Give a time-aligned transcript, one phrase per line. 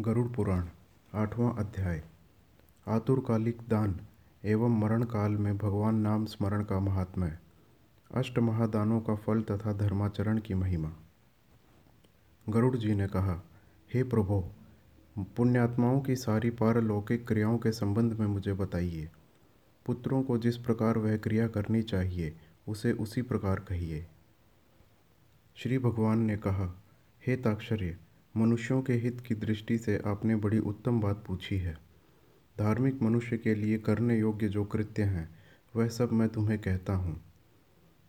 [0.00, 0.64] गरुड़ पुराण,
[1.14, 2.02] आठवां अध्याय।
[2.88, 4.00] आतुरकालिक दान
[4.44, 7.38] एवं मरण काल में भगवान नाम स्मरण का महात्म्य
[8.14, 10.92] अष्ट महादानों का फल तथा धर्माचरण की महिमा।
[12.48, 13.42] गरुड़ जी ने कहा,
[13.94, 14.50] हे प्रभो,
[15.18, 19.10] पुण्यात्माओं की सारी पारलौकिक क्रियाओं के संबंध में मुझे बताइए।
[19.86, 22.36] पुत्रों को जिस प्रकार वह क्रिया करनी चाहिए,
[22.68, 24.06] उसे उसी प्रकार कहिए।
[25.56, 26.82] श्री भगवान ने कहा,
[27.26, 27.96] हे ताक्षर्य
[28.36, 31.78] मनुष्यों के हित की दृष्टि से आपने बड़ी उत्तम बात पूछी है।
[32.58, 35.28] धार्मिक मनुष्य के लिए करने योग्य जो कृत्य हैं,
[35.76, 37.20] वह सब मैं तुम्हें कहता हूँ।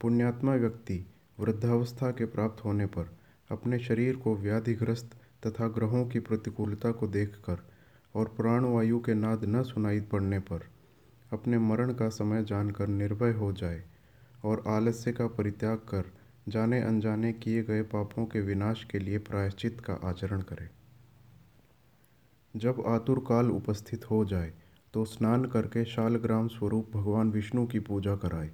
[0.02, 1.06] पुण्यात्मा व्यक्ति
[1.40, 3.18] वृद्धावस्था के प्राप्त होने पर
[3.52, 5.16] अपने शरीर को व्याधिग्रस्त
[5.48, 7.58] तथा ग्रहों की प्रतिकूलता को देखकर
[8.16, 10.70] और प्राणवायु के नाद न सुनाई पड़ने पर
[11.34, 13.84] अपने मरण का समय जानकर निर्भय हो जाए
[14.44, 16.04] और आलस्य का परित्याग कर
[16.48, 20.70] जाने अनजाने किए गए पापों के विनाश के लिए प्रायश्चित का आचरण करें।
[22.54, 24.54] जब आतुर काल उपस्थित हो जाए
[24.94, 28.52] तो स्नान करके शालग्राम स्वरूप भगवान विष्णु की पूजा कराए।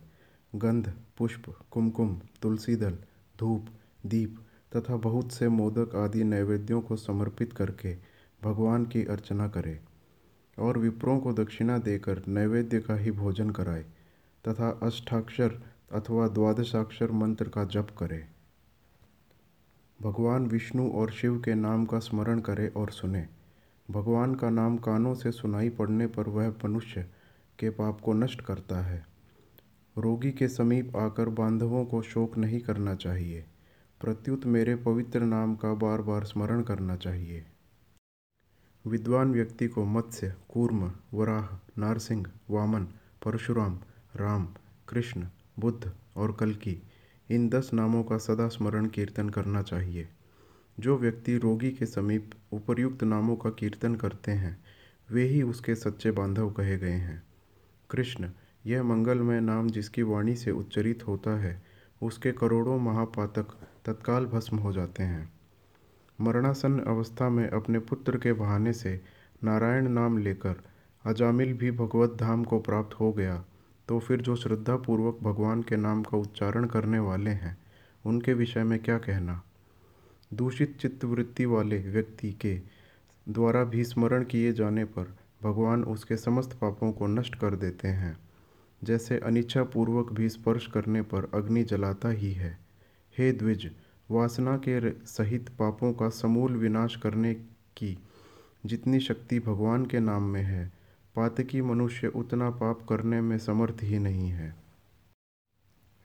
[0.56, 2.98] गंध, पुष्प, कुमकुम, तुलसी दल,
[3.40, 3.66] धूप,
[4.06, 4.40] दीप
[4.76, 7.96] तथा बहुत से मोदक आदि नैवेद्यों को समर्पित करके
[8.42, 9.80] भगवान की अर्चना करें
[10.58, 13.86] और विप्रों को दक्षिणा देकर नैवेद्य का ही भोजन कराए
[14.46, 15.60] तथा अष्टाक्षर
[15.94, 18.28] अथवा द्वादशाक्षर मंत्र का जप करे।
[20.02, 23.28] भगवान विष्णु और शिव के नाम का स्मरण करें और सुने।
[23.92, 27.04] भगवान का नाम कानों से सुनाई पड़ने पर वह मनुष्य
[27.60, 29.08] के पाप को नष्ट करता है।
[29.98, 33.46] रोगी के समीप आकर बांधवों को शोक नहीं करना चाहिए।
[34.02, 37.46] प्रत्युत मेरे पवित्र नाम का बार बार स्मरण करना चाहिए।
[38.88, 41.48] विद्वान व्यक्ति को मत्स्य, कूर्म, वराह,
[41.78, 42.84] नारसिंह, वामन,
[43.26, 43.80] परशुराम,
[44.16, 44.48] राम,
[44.90, 45.28] कृष्ण
[45.62, 46.78] बुद्ध और कल्कि
[47.30, 50.10] इन दस नामों का सदा स्मरण कीर्तन करना चाहिए।
[50.80, 54.64] जो व्यक्ति रोगी के समीप उपर्युक्त नामों का कीर्तन करते हैं,
[55.12, 57.24] वे ही उसके सच्चे बांधव कहे गए हैं।
[57.90, 58.30] कृष्ण,
[58.66, 61.64] यह मंगलमय नाम जिसकी वाणी से उच्चरित होता है,
[62.04, 63.48] उसके करोड़ों महापातक
[63.86, 65.34] तत्काल भस्म हो जाते हैं।
[66.22, 69.02] मरणासन अवस्था में अपने पुत्र के बहाने से
[69.44, 70.56] नारायण नाम लेकर
[71.06, 73.46] अजामिल भी भगवत धाम को प्राप्त हो गया।
[73.88, 77.58] तो फिर जो श्रद्धापूर्वक भगवान के नाम का उच्चारण करने वाले हैं,
[78.06, 79.44] उनके विषय में क्या कहना?
[80.34, 82.62] दूषित चित्तवृत्ति वाले व्यक्ति के
[83.30, 88.18] द्वारा भी स्मरण किए जाने पर भगवान उसके समस्त पापों को नष्ट कर देते हैं।
[88.84, 92.60] जैसे अनिच्छा पूर्वक भी स्पर्श करने पर अग्नि जलाता ही है।
[93.18, 93.72] हे द्विज,
[94.12, 97.34] वासना के सहित पापों का समूल विनाश करने
[97.78, 98.00] की
[98.66, 100.81] जितनी शक्ति भगवान के नाम में है
[101.16, 104.56] पातकी मनुष्य उतना पाप करने में समर्थ ही नहीं है।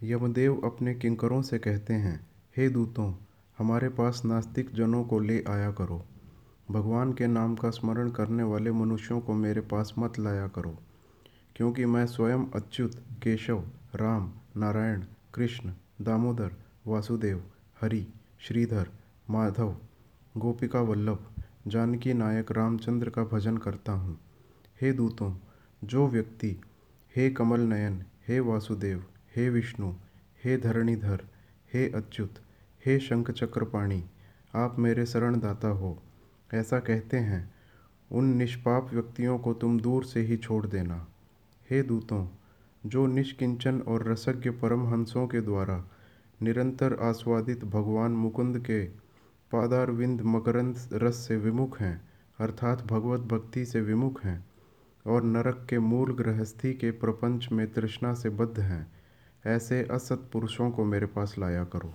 [0.02, 3.12] यमदेव अपने किंकरों से कहते हैं, हे दूतों,
[3.58, 6.04] हमारे पास नास्तिक जनों को ले आया करो।
[6.70, 10.78] भगवान के नाम का स्मरण करने वाले मनुष्यों को मेरे पास मत लाया करो,
[11.56, 16.52] क्योंकि मैं स्वयं अच्युत, केशव, राम, नारायण, कृष्ण, दामोदर,
[16.86, 17.42] वासुदेव,
[17.80, 18.06] हरि,
[18.40, 18.90] श्रीधर,
[19.30, 19.76] माधव,
[20.36, 21.26] गोपिका वल्लभ,
[21.66, 24.18] जानकी नायक रामचंद्र का भजन करता हूँ।
[24.81, 25.34] हे दूतों,
[25.84, 26.60] जो व्यक्ति,
[27.16, 29.04] हे कमल नयन हे वासुदेव,
[29.37, 29.92] हे विष्णु,
[30.44, 31.25] हे धरणीधर,
[31.75, 32.34] हे अच्युत,
[32.86, 34.04] हे शंख चक्रपाणी
[34.54, 36.03] आप मेरे शरणदाता हो।
[36.54, 37.54] ऐसा कहते हैं,
[38.12, 41.09] उन निष्पाप व्यक्तियों को तुम दूर से ही छोड़ देना।
[41.70, 42.28] हे दूतों,
[42.86, 45.84] जो निष्किंचन और रसज्ञ परमहंसों के द्वारा
[46.42, 48.84] निरंतर आस्वादित भगवान मुकुंद के
[49.53, 52.09] पादारविंद मकरंद रस से विमुख हैं,
[52.41, 54.47] अर्थात भगवत भक्ति से विमुख हैं
[55.06, 58.92] और नरक के मूल गृहस्थी के प्रपंच में तृष्णा से बद्ध हैं।
[59.46, 61.94] ऐसे असत पुरुषों को मेरे पास लाया करो।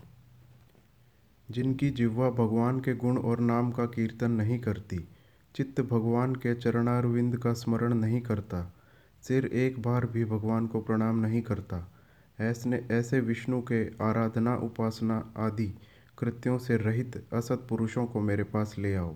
[1.51, 5.07] जिनकी जिह्वा भगवान के गुण और नाम का कीर्तन नहीं करती,
[5.55, 8.73] चित्त भगवान के चरणारविंद का स्मरण नहीं करता,
[9.22, 11.91] सिर एक बार भी भगवान को प्रणाम नहीं करता,
[12.39, 15.73] ऐसने, ऐसे विष्णु के आराधना, उपासना आदि
[16.17, 19.16] कृत्यों से रहित असत पुरुषों को मेरे पास ले आओ।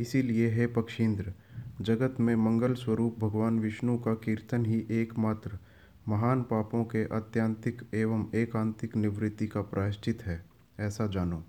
[0.00, 1.32] इसीलिए हे पक्षींद्र,
[1.80, 5.58] जगत में मंगल स्वरूप भगवान विष्णु का कीर्तन ही एकमात्र
[6.08, 10.42] महान पापों के अत्यांतिक एवं एकांतिक निवृत्ति का प्रायश्चित है,
[10.80, 11.42] ऐसा जानो।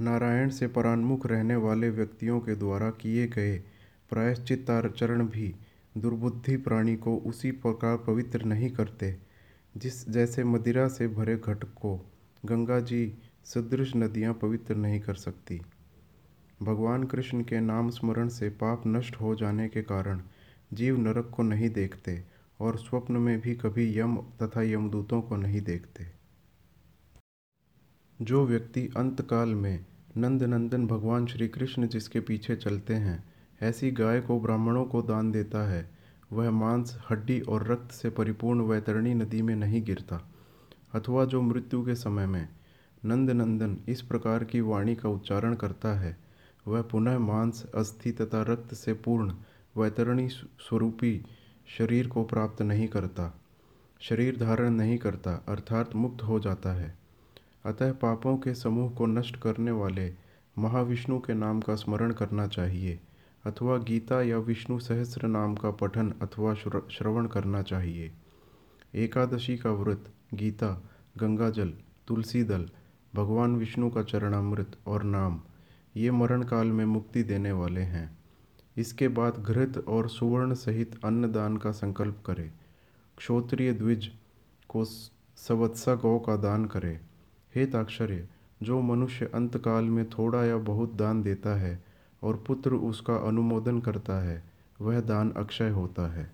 [0.00, 3.56] नारायण से परान्मुख रहने वाले व्यक्तियों के द्वारा किए गए
[4.10, 5.54] प्रायश्चिताचरण भी
[5.98, 9.16] दुर्बुद्धि प्राणी को उसी प्रकार पवित्र नहीं करते,
[9.74, 11.96] जिस जैसे मदिरा से भरे घट को
[12.46, 13.12] गंगा जी
[13.44, 15.60] सदृश नदियाँ पवित्र नहीं कर सकती।
[16.62, 20.20] भगवान कृष्ण के नाम स्मरण से पाप नष्ट हो जाने के कारण
[20.72, 22.24] जीव नरक को नहीं देखते
[22.60, 26.06] और स्वप्न में भी कभी यम तथा यमदूतों को नहीं देखते।
[28.22, 29.86] जो व्यक्ति अंतकाल में
[30.16, 33.24] नंद नंदन भगवान श्री कृष्ण जिसके पीछे चलते हैं,
[33.62, 35.90] ऐसी गाय को ब्राह्मणों को दान देता है,
[36.32, 40.30] वह मांस, हड्डी और रक्त से परिपूर्ण वैतरणी नदी में नहीं गिरता।
[40.94, 42.48] अथवा जो मृत्यु के समय में
[43.04, 46.29] नंद नंदन इस प्रकार की वाणी का उच्चारण करता है
[46.68, 49.34] वह पुनः मांस, अस्थि तथा रक्त से पूर्ण,
[49.76, 51.24] वैतरणी स्वरूपी
[51.78, 53.40] शरीर को प्राप्त नहीं करता।
[54.00, 56.98] शरीर धारण नहीं करता, अर्थात मुक्त हो जाता है।
[57.66, 60.14] अतः पापों के समूह को नष्ट करने वाले
[60.58, 63.00] महाविष्णु के नाम का स्मरण करना चाहिए,
[63.44, 66.54] अथवा गीता या विष्णु सहस्र नाम का पठन अथवा
[66.90, 68.12] श्रवण करना चाहिए।
[68.94, 70.82] एकादशी का व्रत, गीता,
[71.18, 71.72] गंगाजल
[72.08, 72.68] तुलसी दल
[73.14, 75.40] भगवान विष्णु का चरणामृत और नाम
[75.96, 78.18] ये मरण काल में मुक्ति देने वाले हैं।
[78.76, 82.52] इसके बाद घृत और सुवर्ण सहित अन्नदान का संकल्प करें।
[83.16, 84.10] क्षोत्रिय द्विज
[84.68, 84.84] को
[85.36, 87.00] सवत्सा गौ का दान करें।
[87.54, 88.28] हे ताक्षर्य,
[88.62, 91.84] जो मनुष्य अंतकाल में थोड़ा या बहुत दान देता है
[92.22, 94.44] और पुत्र उसका अनुमोदन करता है,
[94.80, 96.32] वह दान अक्षय होता है।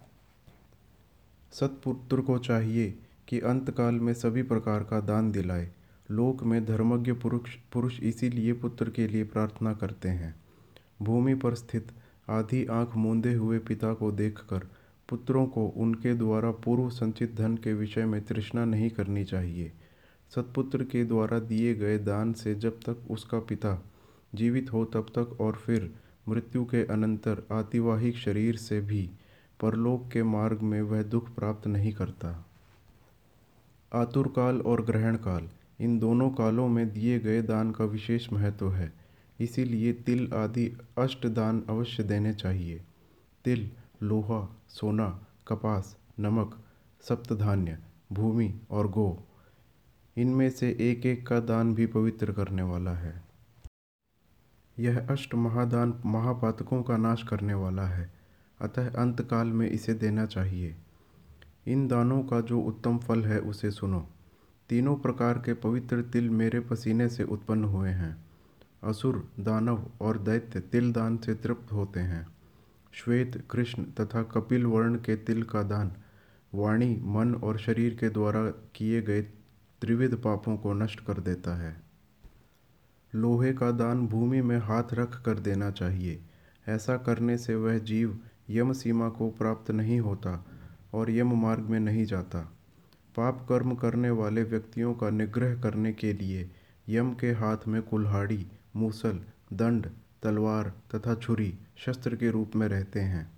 [1.52, 2.98] सतपुत्र को चाहिए
[3.28, 5.72] कि अंतकाल में सभी प्रकार का दान दिलाए।
[6.10, 10.34] लोक में धर्मज्ञ पुरुष पुरुष इसीलिए पुत्र के लिए प्रार्थना करते हैं।
[11.02, 11.92] भूमि पर स्थित
[12.28, 14.66] आधी आँख मूंदे हुए पिता को देखकर
[15.08, 19.72] पुत्रों को उनके द्वारा पूर्व संचित धन के विषय में तृष्णा नहीं करनी चाहिए।
[20.34, 23.82] सतपुत्र के द्वारा दिए गए दान से जब तक उसका पिता
[24.34, 25.94] जीवित हो तब तक और फिर
[26.28, 29.10] मृत्यु के अनंतर आतिवाहिक शरीर से भी
[29.60, 32.46] परलोक के मार्ग में वह दुख प्राप्त नहीं करता।
[33.92, 35.48] आतुरकाल और ग्रहण काल
[35.80, 38.92] इन दोनों कालों में दिए गए दान का विशेष महत्व है।
[39.40, 42.84] इसीलिए तिल आदि अष्ट दान अवश्य देने चाहिए।
[43.44, 43.70] तिल,
[44.02, 46.64] लोहा, सोना, कपास, नमक,
[47.00, 47.78] सप्तधान्य,
[48.12, 49.24] भूमि और गो।
[50.16, 53.24] इनमें से एक एक का दान भी पवित्र करने वाला है।
[54.78, 58.12] यह अष्ट महादान महापातकों का नाश करने वाला है।
[58.60, 60.76] अतः अंतकाल में इसे देना चाहिए।
[61.66, 64.10] इन दानों का जो उत्तम फल है उसे सुनो।
[64.68, 68.24] तीनों प्रकार के पवित्र तिल मेरे पसीने से उत्पन्न हुए हैं।
[68.84, 72.28] असुर, दानव और दैत्य तिल दान से तृप्त होते हैं।
[72.92, 75.92] श्वेत, कृष्ण तथा कपिल वर्ण के तिल का दान
[76.54, 79.22] वाणी, मन और शरीर के द्वारा किए गए
[79.80, 81.82] त्रिविध पापों को नष्ट कर देता है।
[83.14, 86.22] लोहे का दान भूमि में हाथ रख कर देना चाहिए।
[86.68, 88.20] ऐसा करने से वह जीव
[88.50, 90.46] यम सीमा को प्राप्त नहीं होता
[90.94, 92.55] और यम मार्ग में नहीं जाता।
[93.16, 96.50] पाप कर्म करने वाले व्यक्तियों का निग्रह करने के लिए
[96.88, 98.46] यम के हाथ में कुल्हाड़ी,
[98.76, 99.20] मूसल,
[99.52, 99.86] दंड,
[100.22, 103.32] तलवार तथा छुरी शस्त्र के रूप में रहते हैं।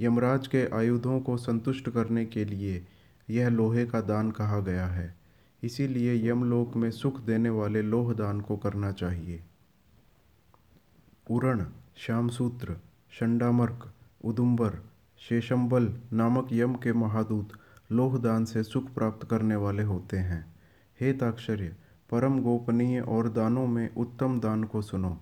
[0.00, 2.86] यमराज के आयुधों को संतुष्ट करने के लिए
[3.30, 5.14] यह लोहे का दान कहा गया है।
[5.62, 9.42] इसीलिए यमलोक में सुख देने वाले लोह दान को करना चाहिए।
[11.30, 11.66] उरण,
[11.96, 12.76] श्यामसूत्र,
[13.10, 13.92] शंडामर्क,
[14.24, 14.78] उदुम्बर
[15.18, 17.48] शेषम्बल नामक यम के महादूत
[17.92, 20.54] लोहदान से सुख प्राप्त करने वाले होते हैं।
[21.00, 21.76] हे ताक्षर्य
[22.10, 25.20] परम गोपनीय और दानों में उत्तम दान को सुनो,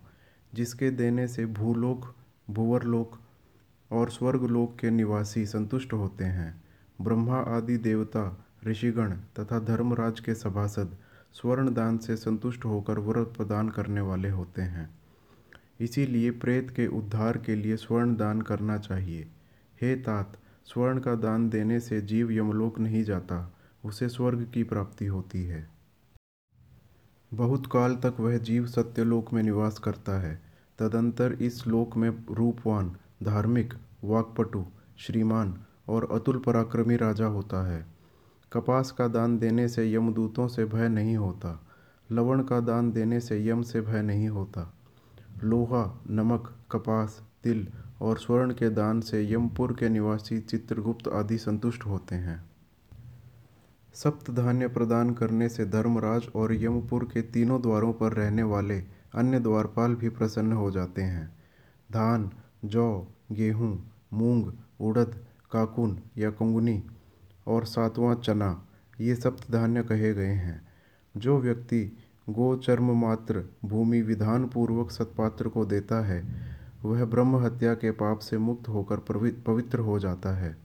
[0.55, 2.15] जिसके देने से भूलोक,
[2.51, 3.19] भूवरलोक
[3.93, 6.65] और स्वर्गलोक के निवासी संतुष्ट होते हैं।
[7.01, 10.97] ब्रह्मा आदि देवता, ऋषिगण तथा धर्मराज के सभासद
[11.33, 14.99] स्वर्ण दान से संतुष्ट होकर व्रत प्रदान करने वाले होते हैं।
[15.81, 19.29] इसीलिए प्रेत के उद्धार के लिए स्वर्ण दान करना चाहिए।
[19.83, 20.37] हे तात
[20.69, 23.53] स्वर्ण का दान देने से जीव यमलोक नहीं जाता,
[23.85, 25.69] उसे स्वर्ग की प्राप्ति होती है।
[27.35, 30.43] बहुत काल तक वह जीव सत्यलोक में निवास करता है।
[30.79, 34.65] तदंतर इस लोक में रूपवान, धार्मिक, वाक्पटु,
[34.99, 35.59] श्रीमान
[35.89, 37.87] और अतुल पराक्रमी राजा होता है।
[38.53, 41.61] कपास का दान देने से यमदूतों से भय नहीं होता,
[42.13, 44.75] लवण का दान देने से यम से भय नहीं होता।
[45.45, 47.69] लोहा, नमक, कपास, तिल
[48.01, 52.51] और स्वर्ण के दान से यमपुर के निवासी चित्रगुप्त आदि संतुष्ट होते हैं।
[53.95, 58.79] सप्त धान्य प्रदान करने से धर्मराज और यमपुर के तीनों द्वारों पर रहने वाले
[59.15, 61.39] अन्य द्वारपाल भी प्रसन्न हो जाते हैं।
[61.93, 62.31] धान,
[62.65, 66.83] जौ, गेहूँ, मूंग, उड़द, काकुन या कुंगनी
[67.47, 68.67] और सातवां चना,
[69.01, 70.69] ये सप्त धान्य कहे गए हैं।
[71.17, 76.49] जो व्यक्ति गो चर्म मात्र भूमि विधान पूर्वक सत्पात्र को देता है
[76.89, 78.97] वह ब्रह्म हत्या के पाप से मुक्त होकर
[79.47, 80.57] पवित्र हो जाता है।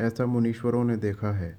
[0.00, 1.58] ऐसा मुनीश्वरों ने देखा है।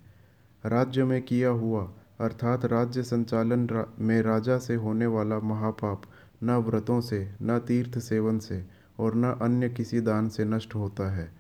[0.66, 6.02] राज्य में किया हुआ अर्थात राज्य संचालन रा, में राजा से होने वाला महापाप
[6.44, 8.66] न व्रतों से न तीर्थ सेवन से
[9.00, 11.32] और न अन्य किसी दान से नष्ट होता है।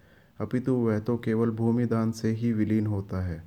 [0.42, 3.44] अपितु वह तो केवल भूमि दान से ही विलीन होता है।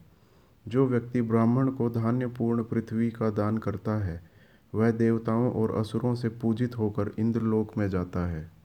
[0.69, 4.23] जो व्यक्ति ब्राह्मण को धान्यपूर्ण पृथ्वी का दान करता है
[4.75, 8.60] वह देवताओं और असुरों से पूजित होकर इंद्रलोक में जाता है।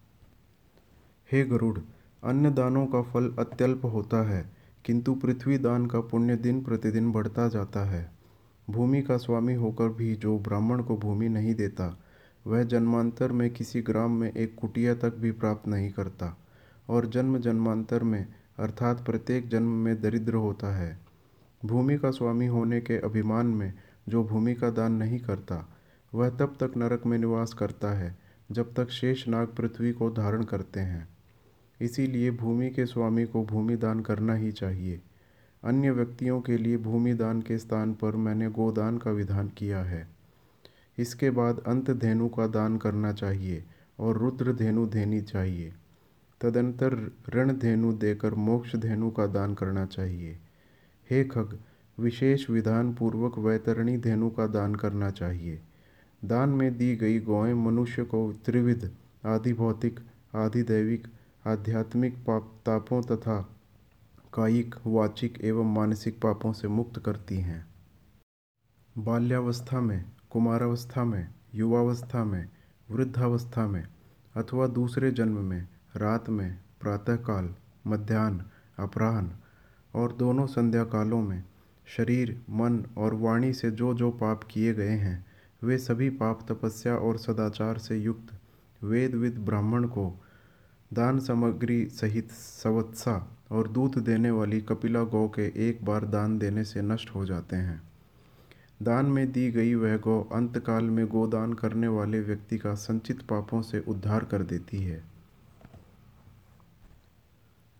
[1.32, 1.80] हे गरुड़
[2.24, 4.52] अन्य दानों का फल अत्यल्प होता है,
[4.86, 8.12] किंतु पृथ्वी दान का पुण्य दिन प्रतिदिन बढ़ता जाता है।
[8.70, 12.00] भूमि का स्वामी होकर भी जो ब्राह्मण को भूमि नहीं देता,
[12.48, 16.38] वह जन्मांतर में किसी ग्राम में एक कुटिया तक भी प्राप्त नहीं करता
[16.90, 18.28] और जन्म जन्मांतर में,
[18.60, 21.00] अर्थात प्रत्येक जन्म में दरिद्र होता है।
[21.66, 23.74] भूमि का स्वामी होने के अभिमान में
[24.10, 25.70] जो भूमि का दान नहीं करता,
[26.14, 28.18] वह तब तक नरक में निवास करता है,
[28.52, 31.15] जब तक शेष नाग पृथ्वी को धारण करते हैं।
[31.82, 35.02] इसीलिए भूमि के स्वामी को भूमि दान करना ही चाहिए।
[35.64, 40.08] अन्य व्यक्तियों के लिए भूमि दान के स्थान पर मैंने गोदान का विधान किया है।
[40.98, 43.64] इसके बाद अंत धेनु का दान करना चाहिए
[44.00, 45.74] और रुद्र धेनु देनी चाहिए।
[46.42, 50.38] तदंतर ऋण धेनु देकर मोक्ष धेनु का दान करना चाहिए।
[51.10, 51.60] हे खग,
[52.00, 55.62] विशेष विधान पूर्वक वैतरणी धेनु का दान करना चाहिए।
[56.26, 58.92] दान में दी गई गौएँ मनुष्य को त्रिविध
[59.26, 60.00] आदि भौतिक
[60.36, 61.08] आदि दैविक
[61.48, 63.50] आध्यात्मिक पाप तापों तथा
[64.34, 67.68] कायिक, वाचिक एवं मानसिक पापों से मुक्त करती हैं।
[68.98, 72.50] बाल्यावस्था में, कुमारावस्था में, युवावस्था में,
[72.92, 73.88] वृद्धावस्था में
[74.36, 77.56] अथवा दूसरे जन्म में, रात में, प्रातःकाल
[77.88, 78.46] मध्यान्ह
[78.80, 79.32] अपराह्न
[79.96, 81.44] और दोनों संध्याकालों में
[81.86, 85.26] शरीर, मन और वाणी से जो जो पाप किए गए हैं,
[85.64, 88.40] वे सभी पाप तपस्या और सदाचार से युक्त
[88.84, 90.22] वेदविद ब्राह्मण को
[90.96, 93.16] दान सामग्री सहित सवत्सा
[93.52, 97.56] और दूध देने वाली कपिला गौ के एक बार दान देने से नष्ट हो जाते
[97.56, 97.82] हैं।
[98.84, 103.62] दान में दी गई वह गौ अंतकाल में गोदान करने वाले व्यक्ति का संचित पापों
[103.62, 105.04] से उद्धार कर देती है।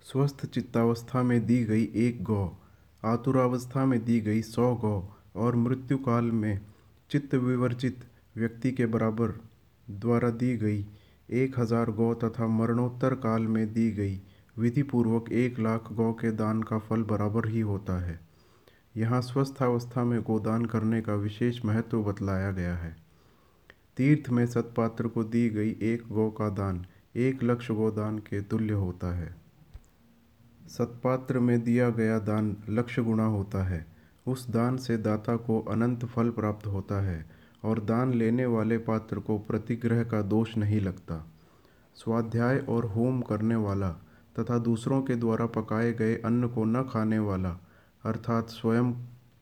[0.06, 2.52] स्वस्थ चित्तावस्था में दी गई एक गौ,
[3.06, 5.02] आतुरावस्था में दी गई सौ गौ
[5.36, 6.60] और मृत्युकाल में
[7.10, 8.04] चित्त विवर्जित
[8.38, 9.40] व्यक्ति के बराबर
[9.90, 10.86] द्वारा दी गई
[11.30, 14.20] एक हज़ार गौ तथा मरणोत्तर काल में दी गई
[14.58, 18.20] विधि पूर्वक एक लाख गौ के दान का फल बराबर ही होता है।
[18.98, 22.96] यहाँ स्वस्थ अवस्था में गोदान करने का विशेष महत्व बतलाया गया है।
[23.98, 28.74] तीर्थ में सतपात्र को दी गई एक गौ का दान एक लक्ष्य गोदान के तुल्य
[28.74, 29.36] होता है।
[30.68, 33.86] सतपात्र में दिया गया दान लक्ष्य गुणा होता है।
[34.28, 37.26] उस दान से दाता को अनंत फल प्राप्त होता है।
[37.66, 41.26] और दान लेने वाले पात्र को प्रतिग्रह का दोष नहीं लगता।
[41.96, 43.92] स्वाध्याय और होम करने वाला
[44.40, 47.52] तथा दूसरों के द्वारा पकाए गए अन्न को न खाने वाला,
[48.06, 48.92] अर्थात स्वयं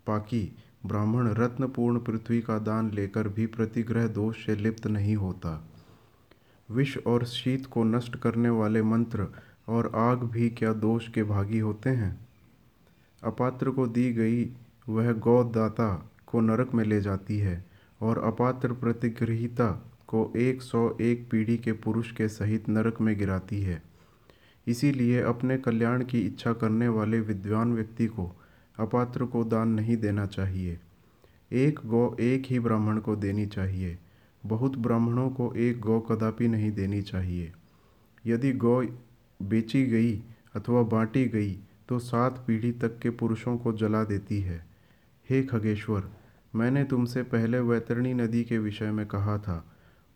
[0.07, 5.67] पाकी ब्राह्मण रत्नपूर्ण पृथ्वी का दान लेकर भी प्रतिग्रह दोष से लिप्त नहीं होता।
[6.71, 9.27] विष और शीत को नष्ट करने वाले मंत्र
[9.67, 12.27] और आग भी क्या दोष के भागी होते हैं?
[13.23, 14.45] अपात्र को दी गई
[14.89, 15.89] वह गौदाता
[16.27, 19.71] को नरक में ले जाती है। और अपात्र प्रतिग्रहिता
[20.07, 23.81] को एक सौ एक पीढ़ी के पुरुष के सहित नरक में गिराती है।
[24.67, 28.31] इसीलिए अपने कल्याण की इच्छा करने वाले विद्वान व्यक्ति को
[28.79, 30.79] अपात्र को दान नहीं देना चाहिए।
[31.51, 33.97] एक गौ एक ही ब्राह्मण को देनी चाहिए।
[34.45, 37.51] बहुत ब्राह्मणों को एक गौ कदापि नहीं देनी चाहिए।
[38.25, 38.81] यदि गौ
[39.39, 40.15] बेची गई
[40.55, 41.59] अथवा बांटी गई
[41.89, 44.65] तो सात पीढ़ी तक के पुरुषों को जला देती है।
[45.29, 46.09] हे खगेश्वर
[46.55, 49.65] मैंने तुमसे पहले वैतरणी नदी के विषय में कहा था।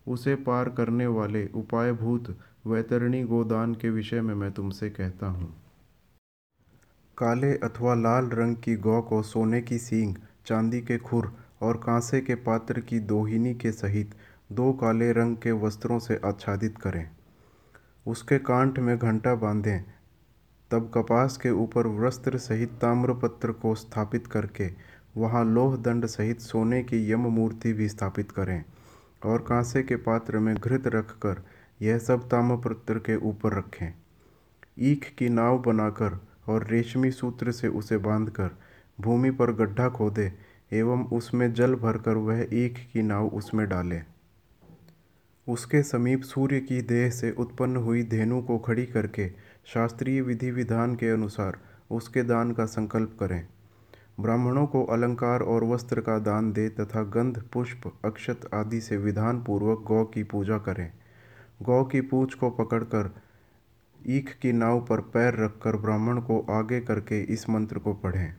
[0.07, 5.63] उसे पार करने वाले उपायभूत वैतरणी गोदान के विषय में मैं तुमसे कहता हूँ।
[7.17, 10.15] काले अथवा लाल रंग की गौ को सोने की सींग,
[10.45, 14.15] चांदी के खुर और कांसे के पात्र की दोहिनी के सहित
[14.51, 17.09] दो काले रंग के वस्त्रों से आच्छादित करें।
[18.07, 19.83] उसके कांठ में घंटा बांधें।
[20.71, 26.83] तब कपास के ऊपर वस्त्र सहित ताम्रपत्र को स्थापित करके वहाँ लोह दंड सहित सोने
[26.83, 28.63] की यम मूर्ति भी स्थापित करें
[29.25, 31.41] और कांसे के पात्र में घृत रखकर
[31.81, 33.93] यह सब ताम्रपत्र के ऊपर रखें।
[34.79, 38.49] ईख की नाव बनाकर और रेशमी सूत्र से उसे बांधकर
[39.01, 40.31] भूमि पर गड्ढा खोदे
[40.73, 44.03] एवं उसमें जल भरकर वह ईख की नाव उसमें डालें।
[45.47, 49.29] उसके समीप सूर्य की देह से उत्पन्न हुई धेनु को खड़ी करके
[49.73, 51.57] शास्त्रीय विधि विधान के अनुसार
[51.91, 53.47] उसके दान का संकल्प करें।
[54.19, 59.43] ब्राह्मणों को अलंकार और वस्त्र का दान दे तथा गंध, पुष्प, अक्षत आदि से विधान
[59.43, 60.91] पूर्वक गौ की पूजा करें।
[61.61, 63.15] गौ की पूछ को पकड़कर
[64.07, 68.35] ईख की नाव पर पैर रखकर ब्राह्मण को आगे करके इस मंत्र को पढ़ें।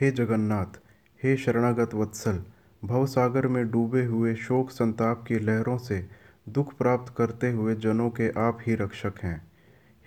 [0.00, 0.80] हे जगन्नाथ,
[1.22, 2.44] हे शरणागत वत्सल,
[2.84, 6.08] भवसागर में डूबे हुए शोक संताप की लहरों से
[6.48, 9.52] दुख प्राप्त करते हुए जनों के आप ही रक्षक हैं।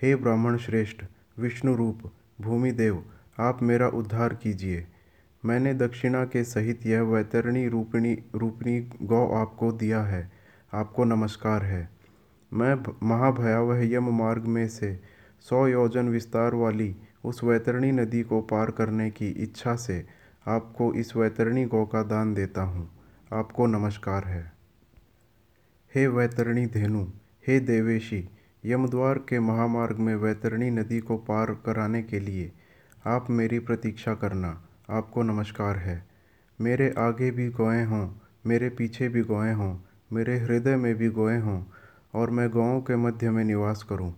[0.02, 1.04] हे ब्राह्मण श्रेष्ठ
[1.38, 3.04] विष्णु रूप भूमिदेव
[3.38, 4.86] आप मेरा उद्धार कीजिए।
[5.44, 10.32] मैंने दक्षिणा के सहित यह वैतरणी रूपिणी रूपिणी गौ आपको दिया है।
[10.74, 11.88] आपको नमस्कार है।
[12.52, 15.00] मैं महाभयावह यम मार्ग में से
[15.40, 20.06] सौ योजन विस्तार वाली उस वैतरणी नदी को पार करने की इच्छा से
[20.46, 22.88] आपको इस वैतरणी गौ का दान देता हूँ।
[23.32, 24.52] आपको नमस्कार है।
[25.94, 27.04] हे वैतरणी धेनु,
[27.48, 28.28] हे देवेशी,
[28.64, 32.52] यमद्वार के महामार्ग में वैतरणी नदी को पार कराने के लिए
[33.06, 36.06] आप मेरी प्रतीक्षा करना। आपको नमस्कार है।
[36.60, 38.10] मेरे आगे भी गौएँ हों,
[38.46, 39.78] मेरे पीछे भी गौएँ हों,
[40.12, 41.64] मेरे हृदय में भी गौएँ हों,
[42.14, 44.14] और मैं गौओं के मध्य में निवास करूँ।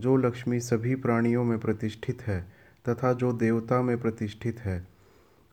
[0.00, 2.52] जो लक्ष्मी सभी प्राणियों में प्रतिष्ठित है,
[2.88, 4.86] तथा जो देवता में प्रतिष्ठित है,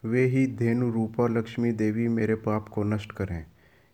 [0.05, 3.45] वे ही धेनु रूपा लक्ष्मी देवी मेरे पाप को नष्ट करें।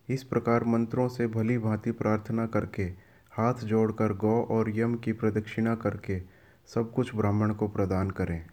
[0.09, 2.83] इस प्रकार मंत्रों से भली भांति प्रार्थना करके,
[3.31, 6.21] हाथ जोड़कर गौ और यम की प्रदक्षिणा करके,
[6.67, 8.45] सब कुछ ब्राह्मण को प्रदान करें।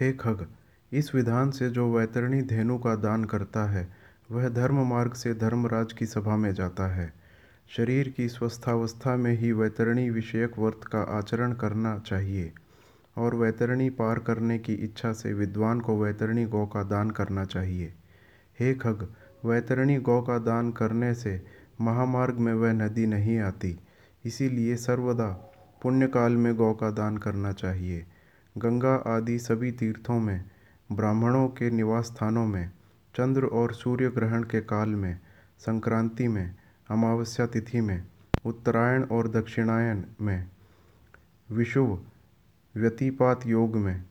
[0.00, 0.46] हे खग,
[0.92, 3.88] इस विधान से जो वैतरणी धेनु का दान करता है,
[4.30, 7.12] वह धर्म मार्ग से धर्मराज की सभा में जाता है।
[7.70, 12.52] शरीर की स्वस्थावस्था में ही वैतरणी विषयक व्रत का आचरण करना चाहिए,
[13.16, 17.92] और वैतरणी पार करने की इच्छा से विद्वान को वैतरणी गौ का दान करना चाहिए।
[18.58, 19.06] हे खग,
[19.44, 21.40] वैतरणी गौ का दान करने से
[21.80, 23.78] महामार्ग में वह नदी नहीं आती,
[24.24, 25.28] इसीलिए सर्वदा
[25.82, 28.06] पुण्यकाल में गौ का दान करना चाहिए।
[28.58, 30.44] गंगा आदि सभी तीर्थों में,
[30.92, 32.70] ब्राह्मणों के निवास स्थानों में,
[33.14, 35.20] चंद्र और सूर्य ग्रहण के काल में,
[35.58, 36.54] संक्रांति में,
[36.90, 38.06] अमावस्या तिथि में,
[38.46, 40.50] उत्तरायण और दक्षिणायन में
[41.50, 42.02] विषुव
[42.76, 44.04] व्यतिपात योग में,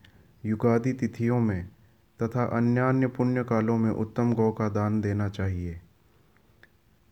[0.44, 1.68] युगादि तिथियों में
[2.22, 5.80] तथा अन्यान्य पुण्य कालों में उत्तम गौ का दान देना चाहिए।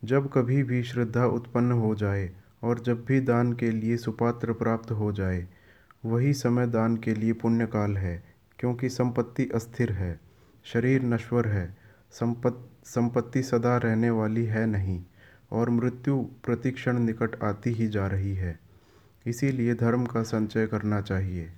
[0.05, 2.31] जब कभी भी श्रद्धा उत्पन्न हो जाए
[2.63, 5.49] और जब भी दान के लिए सुपात्र प्राप्त हो जाए
[6.07, 8.23] वही समय दान के लिए पुण्यकाल है,
[8.59, 10.21] क्योंकि संपत्ति अस्थिर है,
[10.65, 11.77] शरीर नश्वर है
[12.13, 15.03] संपत्ति सदा रहने वाली है नहीं,
[15.53, 18.59] और मृत्यु प्रतिक्षण निकट आती ही जा रही है।
[19.27, 21.49] इसीलिए धर्म का संचय करना चाहिए।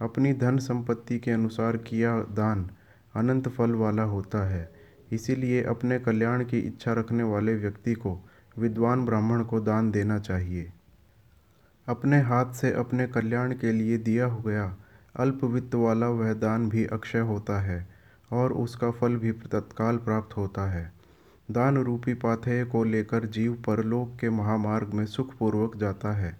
[0.00, 2.68] अपनी धन संपत्ति के अनुसार किया दान
[3.14, 4.70] अनंत फल वाला होता है।
[5.12, 8.18] इसीलिए अपने कल्याण की इच्छा रखने वाले व्यक्ति को
[8.58, 10.72] विद्वान ब्राह्मण को दान देना चाहिए।
[11.88, 14.76] अपने हाथ से अपने कल्याण के लिए दिया गया
[15.16, 17.88] अल्प वित्त वाला वह दान भी अक्षय होता है
[18.32, 20.92] और उसका फल भी तत्काल प्राप्त होता है।
[21.50, 26.36] दान रूपी पाथेय को लेकर जीव परलोक के महामार्ग में सुखपूर्वक जाता है।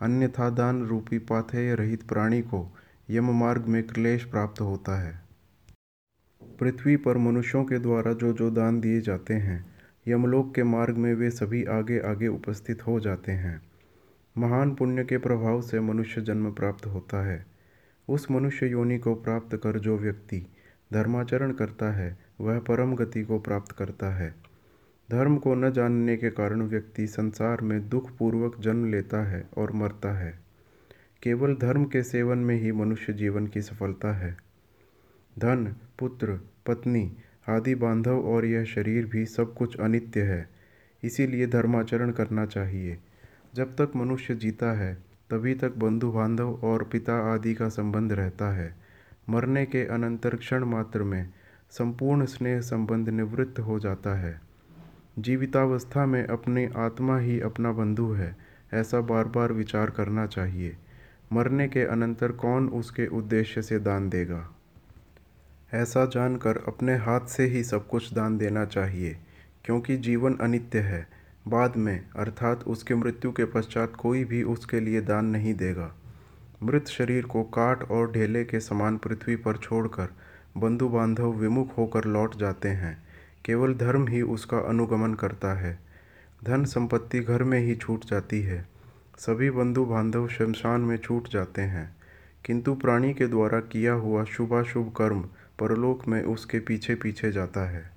[0.00, 2.76] अन्यथा दान रूपी पाथेय रहित प्राणी को
[3.10, 5.22] यम मार्ग में क्लेश प्राप्त होता है।
[6.60, 9.74] पृथ्वी पर मनुष्यों के द्वारा जो जो दान दिए जाते हैं,
[10.08, 13.71] यमलोक के मार्ग में वे सभी आगे आगे उपस्थित हो जाते हैं।
[14.38, 17.46] महान पुण्य के प्रभाव से मनुष्य जन्म प्राप्त होता है।
[18.08, 20.46] उस मनुष्य योनि को प्राप्त कर जो व्यक्ति
[20.92, 24.34] धर्माचरण करता है, वह परम गति को प्राप्त करता है।
[25.10, 29.72] धर्म को न जानने के कारण व्यक्ति संसार में दुख पूर्वक जन्म लेता है और
[29.72, 30.38] मरता है।
[31.22, 34.36] केवल धर्म के सेवन में ही मनुष्य जीवन की सफलता है।
[35.38, 37.16] धन, पुत्र, पत्नी
[37.48, 40.48] आदि बांधव और यह शरीर भी सब कुछ अनित्य है,
[41.02, 42.98] इसीलिए धर्माचरण करना चाहिए।
[43.54, 44.94] जब तक मनुष्य जीता है,
[45.30, 48.76] तभी तक बंधु बांधव और पिता आदि का संबंध रहता है।
[49.28, 51.30] मरने के अनंतर क्षण मात्र में
[51.70, 54.40] संपूर्ण स्नेह संबंध निवृत्त हो जाता है।
[55.18, 58.36] जीवितावस्था में अपनी आत्मा ही अपना बंधु है,
[58.72, 60.76] ऐसा बार बार विचार करना चाहिए।
[61.32, 64.56] मरने के अनंतर कौन उसके उद्देश्य से दान देगा?
[65.74, 69.16] ऐसा जानकर अपने हाथ से ही सब कुछ दान देना चाहिए,
[69.64, 75.00] क्योंकि जीवन अनित्य है। बाद में, अर्थात उसके मृत्यु के पश्चात कोई भी उसके लिए
[75.00, 75.94] दान नहीं देगा।
[76.62, 80.08] मृत शरीर को काट और ढेले के समान पृथ्वी पर छोड़कर
[80.56, 83.02] बंधु बांधव विमुख होकर लौट जाते हैं।
[83.44, 85.78] केवल धर्म ही उसका अनुगमन करता है।
[86.44, 88.68] धन संपत्ति घर में ही छूट जाती है।
[89.18, 91.96] सभी बंधु बांधव शमशान में छूट जाते हैं।
[92.44, 95.20] किंतु प्राणी के द्वारा किया हुआ शुभाशुभ कर्म
[95.58, 97.90] परलोक में उसके पीछे पीछे जाता है।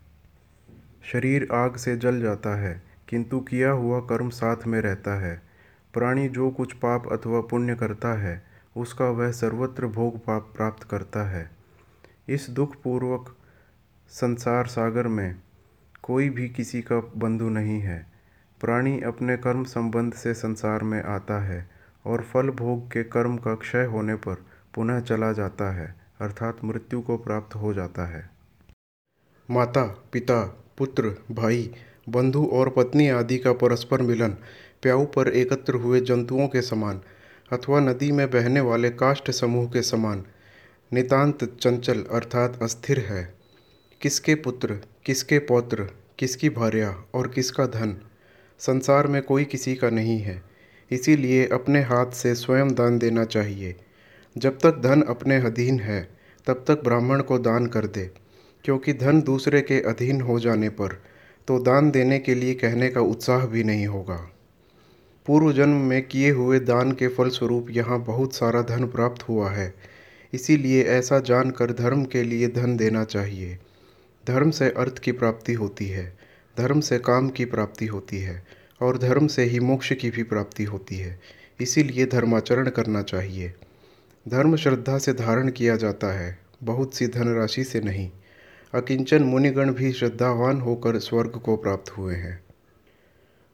[1.03, 5.41] शरीर आग से जल जाता है। किंतु किया हुआ कर्म साथ में रहता है।
[5.93, 8.43] प्राणी जो कुछ पाप अथवा पुण्य करता है,
[8.77, 11.49] उसका वह सर्वत्र भोग पाप प्राप्त करता है।
[12.27, 13.35] इस दुखपूर्वक
[14.09, 15.35] संसार सागर में
[16.03, 18.11] कोई भी किसी का बंधु नहीं है।
[18.61, 21.69] प्राणी अपने कर्म संबंध से संसार में आता है
[22.05, 27.01] और फल भोग के कर्म का क्षय होने पर पुनः चला जाता है, अर्थात मृत्यु
[27.01, 28.29] को प्राप्त हो जाता है।
[29.51, 30.43] माता, पिता,
[30.77, 31.73] पुत्र, भाई
[32.09, 34.29] बंधु और पत्नी आदि का परस्पर मिलन,
[34.81, 37.01] प्याऊ पर एकत्र हुए जंतुओं के समान,
[37.53, 40.23] अथवा नदी में बहने वाले काष्ठ समूह के समान।
[40.93, 43.33] नितांत चंचल अर्थात अस्थिर है।
[44.01, 45.89] किसके पुत्र, किसके पौत्र,
[46.19, 47.97] किसकी भार्या और किसका धन?
[48.59, 50.43] संसार में कोई किसी का नहीं है।
[50.91, 53.75] इसीलिए अपने हाथ से स्वयं दान देना चाहिए।
[54.37, 56.09] जब तक धन अपने अधीन है,
[56.47, 58.11] तब तक ब्राह्मण को दान कर दे,
[58.63, 61.03] क्योंकि धन दूसरे के अधीन हो जाने पर
[61.47, 64.31] तो दान देने के लिए कहने का उत्साह भी नहीं होगा।
[65.25, 69.73] पूर्व जन्म में किए हुए दान के फलस्वरूप यहाँ बहुत सारा धन प्राप्त हुआ है।
[70.33, 73.59] इसीलिए ऐसा जानकर धर्म के लिए धन देना चाहिए।
[74.27, 76.17] धर्म से अर्थ की प्राप्ति होती है,
[76.57, 78.43] धर्म से काम की प्राप्ति होती है,
[78.81, 81.19] और धर्म से ही मोक्ष की भी प्राप्ति होती है।
[81.61, 83.53] इसीलिए धर्माचरण करना चाहिए।
[84.27, 88.11] धर्म श्रद्धा से धारण किया जाता है, बहुत सी धनराशि से नहीं।
[88.73, 92.43] अकिंचन मुनिगण भी श्रद्धावान होकर स्वर्ग को प्राप्त हुए हैं।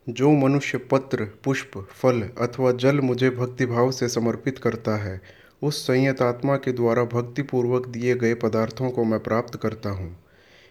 [0.10, 5.22] जो मनुष्य पत्र, पुष्प, फल अथवा जल मुझे भक्तिभाव से समर्पित करता है,
[5.64, 10.18] उस संयत आत्मा के द्वारा भक्तिपूर्वक दिए गए पदार्थों को मैं प्राप्त करता हूँ।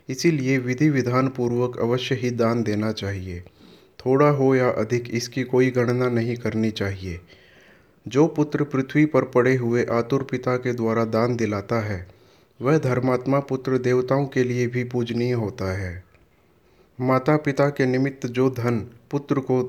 [0.08, 3.40] इसीलिए विधि विधान पूर्वक अवश्य ही दान देना चाहिए।
[4.06, 7.20] थोड़ा हो या अधिक इसकी कोई गणना नहीं करनी चाहिए।
[8.08, 12.19] जो पुत्र पृथ्वी पर पड़े हुए आतुर पिता के द्वारा दान दिलाता है
[12.60, 16.02] वह धर्मात्मा पुत्र देवताओं के लिए भी पूजनीय होता है।
[16.98, 18.78] माता पिता के निमित्त जो धन
[19.10, 19.62] पुत्र को,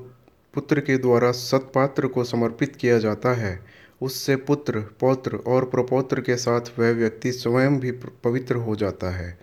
[0.54, 3.58] पुत्र के द्वारा सत्पात्र को समर्पित किया जाता है,
[4.00, 7.90] उससे पुत्र, पौत्र और प्रपौत्र के साथ वह व्यक्ति स्वयं भी
[8.24, 9.38] पवित्र हो जाता है।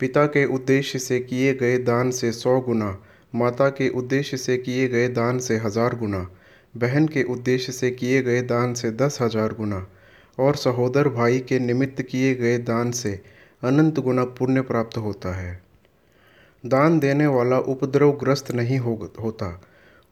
[0.00, 2.96] पिता के उद्देश्य से किए गए दान से सौ गुना,
[3.34, 6.26] माता के उद्देश्य से किए गए दान से हज़ार गुना,
[6.76, 9.86] बहन के उद्देश्य से किए गए दान से दस हज़ार गुना
[10.40, 13.20] और सहोदर भाई के निमित्त किए गए दान से
[13.64, 15.62] अनंत गुना पुण्य प्राप्त होता है।
[16.66, 19.60] दान देने वाला उपद्रवग्रस्त नहीं हो, होता।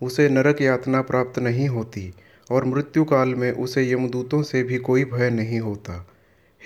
[0.02, 2.12] उसे नरक यातना प्राप्त नहीं होती
[2.50, 6.06] और मृत्यु काल में उसे यमदूतों से भी कोई भय नहीं होता।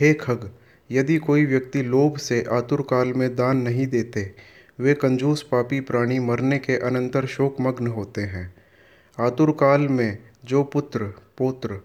[0.01, 0.51] हे खग,
[0.90, 4.33] यदि कोई व्यक्ति लोभ से आतुर काल में दान नहीं देते,
[4.81, 8.55] वे कंजूस पापी प्राणी मरने के अनंतर शोकमग्न होते हैं।
[9.20, 11.05] आतुर काल में जो पुत्र,
[11.38, 11.81] पोत्र,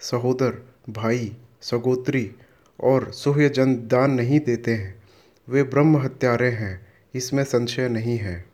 [0.00, 0.58] सहोदर
[0.90, 2.34] भाई, सगोत्री
[2.80, 5.02] और सुहयजन दान नहीं देते हैं।
[5.48, 8.44] वे ब्रह्म हत्यारे हैं, इसमें संशय नहीं है।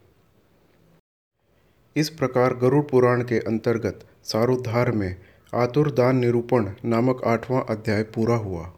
[1.97, 5.16] इस प्रकार गरुड़ पुराण के अंतर्गत सारुद्धार में
[5.55, 8.73] आतुर दान निरूपण नामक आठवां अध्याय पूरा हुआ।